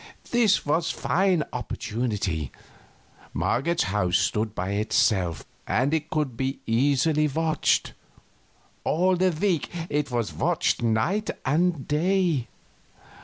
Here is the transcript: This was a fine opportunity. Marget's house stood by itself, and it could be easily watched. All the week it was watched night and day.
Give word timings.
This 0.31 0.65
was 0.65 0.91
a 0.91 0.97
fine 0.97 1.43
opportunity. 1.53 2.51
Marget's 3.35 3.83
house 3.83 4.17
stood 4.17 4.55
by 4.55 4.71
itself, 4.71 5.45
and 5.67 5.93
it 5.93 6.09
could 6.09 6.35
be 6.35 6.57
easily 6.65 7.27
watched. 7.27 7.93
All 8.83 9.15
the 9.15 9.29
week 9.31 9.69
it 9.91 10.09
was 10.09 10.33
watched 10.33 10.81
night 10.81 11.29
and 11.45 11.87
day. 11.87 12.47